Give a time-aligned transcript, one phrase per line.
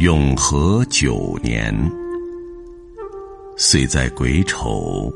[0.00, 1.74] 永和九年，
[3.58, 5.12] 岁在癸丑，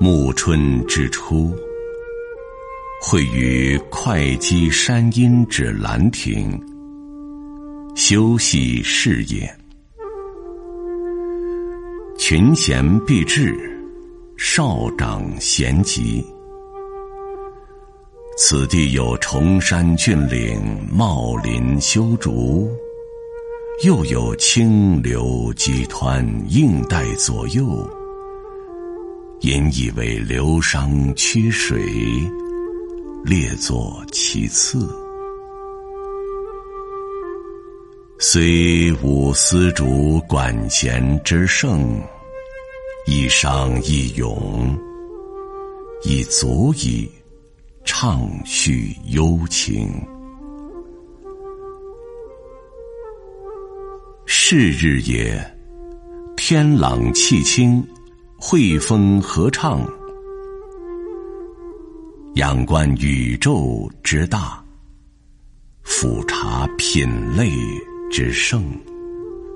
[0.00, 1.54] 暮春之初，
[3.02, 6.58] 会于会稽山阴之兰亭，
[7.94, 9.46] 修习事业。
[12.16, 13.54] 群贤毕至，
[14.38, 16.24] 少长咸集。
[18.38, 22.70] 此地有崇山峻岭，茂林修竹。
[23.82, 27.86] 又有清流激湍映带左右，
[29.40, 31.82] 引以为流觞曲水，
[33.24, 34.88] 列作其次。
[38.20, 42.00] 虽无丝竹管弦之盛，
[43.06, 44.78] 一觞一咏，
[46.04, 47.10] 已足以
[47.84, 49.90] 畅叙幽情。
[54.46, 55.42] 是日也，
[56.36, 57.82] 天朗气清，
[58.36, 59.80] 惠风和畅，
[62.34, 64.62] 仰观宇宙之大，
[65.82, 67.50] 俯察品类
[68.12, 68.62] 之盛，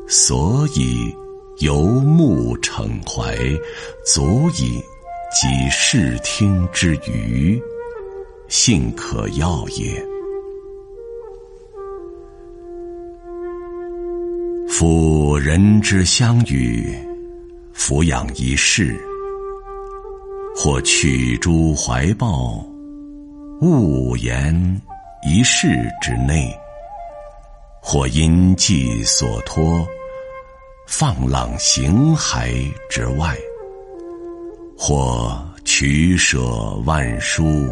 [0.09, 1.15] 所以
[1.59, 3.37] 游目骋怀，
[4.07, 4.81] 足以
[5.31, 7.61] 及视听之娱，
[8.49, 10.03] 幸可要也。
[14.79, 16.97] 夫人之相与，
[17.75, 18.97] 抚养一世，
[20.55, 22.65] 或取诸怀抱，
[23.61, 24.81] 勿言
[25.29, 26.45] 一室之内；
[27.83, 29.85] 或因寄所托，
[30.87, 33.35] 放浪形骸之外；
[34.79, 36.41] 或取舍
[36.87, 37.69] 万殊，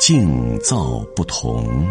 [0.00, 1.86] 静躁不同。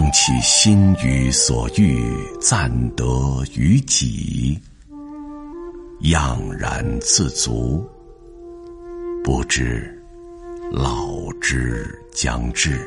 [0.00, 3.04] 当其心于所欲，暂得
[3.56, 4.56] 于己，
[6.00, 7.84] 怏然自足。
[9.24, 10.00] 不知
[10.70, 12.78] 老之将至，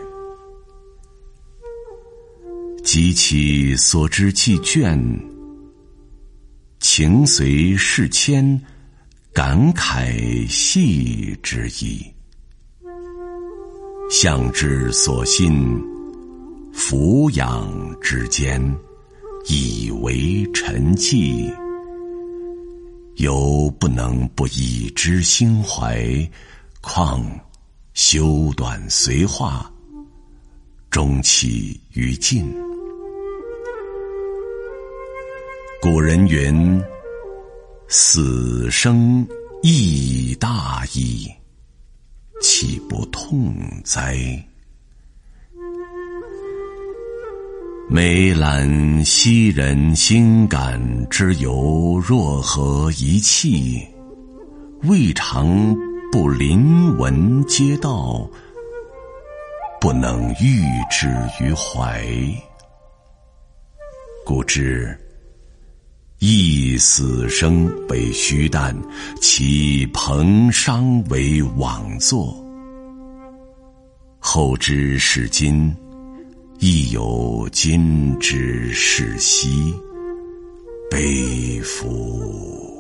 [2.82, 4.98] 及其所知既倦，
[6.80, 8.58] 情随事迁，
[9.34, 12.06] 感慨系之矣。
[14.10, 15.78] 向之所信。
[16.74, 17.72] 俯仰
[18.02, 18.62] 之间，
[19.48, 21.54] 以为沉寂，
[23.16, 26.30] 犹不能不以之心怀。
[26.82, 27.24] 况
[27.94, 29.72] 修短随化，
[30.90, 32.52] 终起于尽。
[35.82, 36.82] 古人云
[37.88, 39.28] ：“死生
[39.62, 41.28] 亦大矣，
[42.42, 43.54] 岂不痛
[43.84, 44.44] 哉？”
[47.94, 50.80] 梅兰昔人心感
[51.10, 53.86] 之由若何一气？
[54.84, 55.76] 未尝
[56.10, 58.26] 不临文嗟悼，
[59.82, 61.10] 不能喻之
[61.42, 62.02] 于怀。
[64.26, 64.98] 故知
[66.20, 68.74] 一死生为虚诞，
[69.20, 72.34] 其彭殇为妄作。
[74.18, 75.76] 后知是今。
[76.64, 79.74] 亦有今之是兮，
[80.92, 82.80] 悲夫！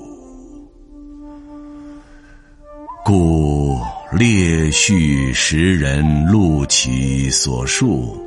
[3.03, 3.79] 故
[4.11, 8.23] 列叙时人录其所述，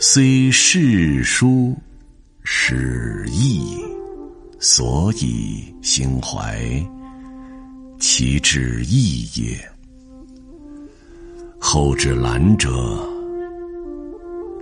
[0.00, 1.72] 虽世书
[2.42, 3.78] 始异，
[4.58, 6.60] 所以心怀，
[8.00, 9.56] 其志异也。
[11.60, 13.13] 后之览者。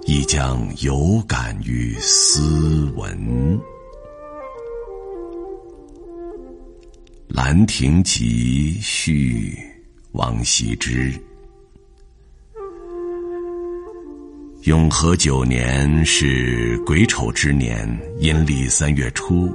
[0.05, 3.17] 亦将有感于斯文，
[7.29, 9.57] 《兰亭集序》
[10.11, 11.13] 王羲之。
[14.65, 17.89] 永和九年是癸丑之年，
[18.19, 19.49] 阴历三月初，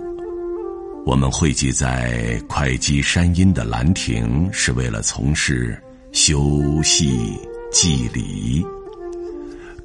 [1.06, 5.78] 我们汇集在会稽山阴的兰亭，是为了从事
[6.14, 7.38] 修习
[7.70, 8.66] 祭礼。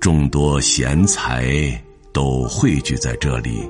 [0.03, 1.81] 众多贤才
[2.13, 3.63] 都汇聚在这里，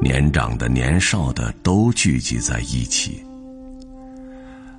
[0.00, 3.20] 年长的、年少的都聚集在一起。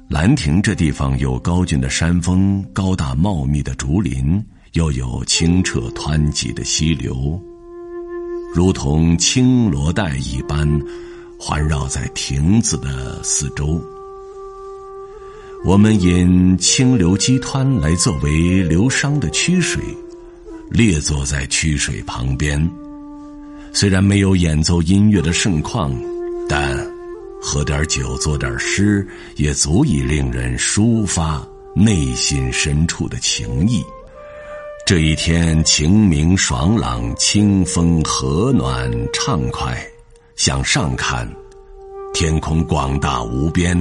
[0.08, 4.42] 兰亭这地方有高峻的山峰、高大茂密的竹林，
[4.76, 7.38] 又有清澈湍急的溪流，
[8.56, 10.66] 如同青罗带一般
[11.38, 13.78] 环绕在亭子的四周。
[15.66, 19.84] 我们引清流激湍来作为流觞的曲水。
[20.70, 22.70] 列坐在曲水旁边。
[23.74, 25.96] 虽然没有演奏音乐的盛况，
[26.50, 26.78] 但
[27.42, 33.84] 喝点酒、作点诗，也足以令人抒发内心深处的情意。
[34.86, 39.78] 这一天，晴明爽朗，清风和暖，畅快。
[40.36, 41.30] 向上看，
[42.14, 43.78] 天空广大无边；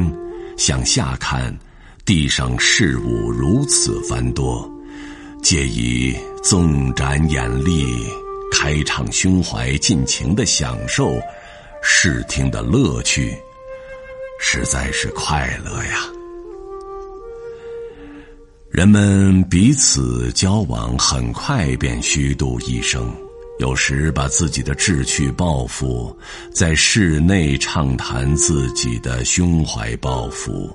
[0.56, 1.56] 向下看，
[2.05, 4.69] 地上事物如此繁多。
[5.43, 6.17] 借以
[6.48, 8.06] 纵展眼力。
[8.52, 11.19] 开敞胸怀，尽情的享受
[11.82, 13.37] 视听的乐趣，
[14.40, 16.06] 实在是快乐呀！
[18.70, 23.12] 人们彼此交往，很快便虚度一生。
[23.58, 26.16] 有时把自己的志趣抱负，
[26.54, 30.70] 在室内畅谈自己的胸怀抱负。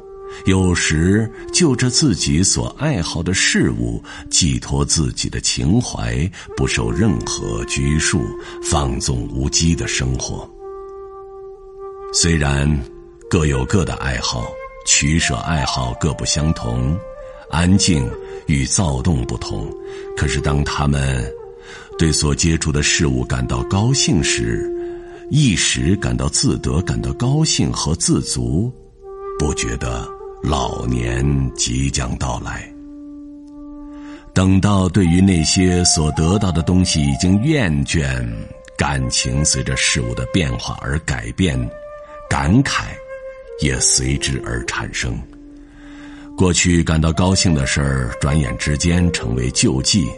[0.45, 8.24] 有时就着自己所爱好的事物，寄托自己的情怀，不受任何拘束，
[8.63, 10.50] 放纵无羁的生活。
[12.13, 12.68] 虽然
[13.30, 14.45] 各有各的爱好，
[14.88, 16.98] 取舍爱好各不相同，
[17.50, 18.10] 安静
[18.48, 19.72] 与躁动不同，
[20.18, 21.24] 可是当他们
[21.98, 24.68] 对所接触的事物感到高兴时，
[25.30, 28.74] 一时感到自得，感到高兴和自足，
[29.38, 30.20] 不觉得。
[30.44, 32.68] 老年即将到来。
[34.34, 38.26] 等到对于那些所得到的东西已经厌倦，
[38.78, 41.60] 感情随着事物的变化而改变，
[42.30, 42.86] 感慨
[43.62, 45.18] 也随之而产生。
[46.38, 50.10] 过去感到高兴的事儿，转眼之间成为旧迹，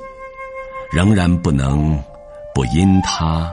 [0.91, 2.01] 仍然不能
[2.53, 3.51] 不因它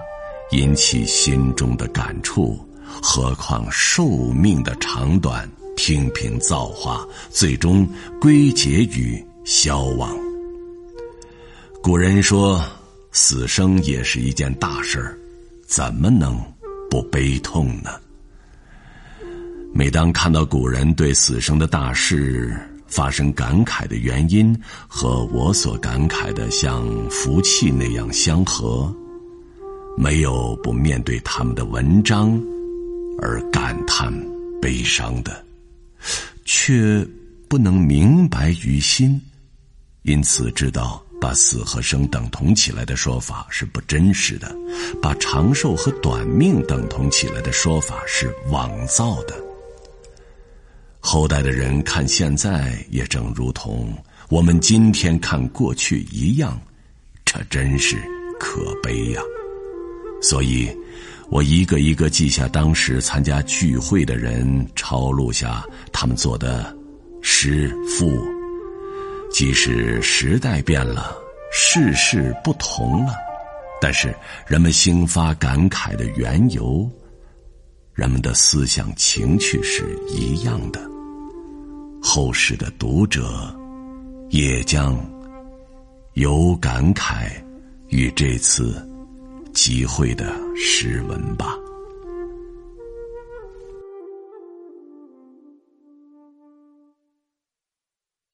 [0.51, 2.57] 引起心中的感触。
[3.03, 5.51] 何况寿命的长短。
[5.82, 7.88] 听凭造化，最终
[8.21, 10.15] 归结于消亡。
[11.82, 12.62] 古人说，
[13.12, 15.19] 死生也是一件大事儿，
[15.67, 16.38] 怎么能
[16.91, 17.91] 不悲痛呢？
[19.73, 22.55] 每当看到古人对死生的大事
[22.87, 24.55] 发生感慨的原因，
[24.87, 28.94] 和我所感慨的像福气那样相合，
[29.97, 32.38] 没有不面对他们的文章
[33.19, 34.12] 而感叹
[34.61, 35.43] 悲伤的。
[36.52, 37.06] 却
[37.49, 39.23] 不能明白于心，
[40.02, 44.52] 因此知道把死和生等同起来的说法是不真实的，
[45.00, 49.41] 把长寿和短命等同起来的说法是妄造的。
[50.99, 53.97] 后代的人看现在，也正如同
[54.29, 56.61] 我们今天看过去一样，
[57.25, 57.97] 这真是
[58.41, 59.23] 可悲呀！
[60.20, 60.69] 所以。
[61.31, 66.77] 我一个一个记下当时参加聚会的人，抄录下他们做的
[67.23, 68.21] 诗赋。
[69.32, 71.17] 即使时代变了，
[71.53, 73.15] 世事不同了，
[73.81, 74.12] 但是
[74.44, 76.91] 人们兴发感慨的缘由，
[77.94, 80.81] 人们的思想情趣是一样的。
[82.03, 83.56] 后世的读者
[84.31, 84.99] 也将
[86.15, 87.31] 有感慨
[87.88, 88.85] 与这次。
[89.53, 91.70] 集会的诗文吧。